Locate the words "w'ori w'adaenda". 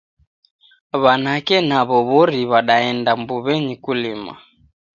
2.07-3.11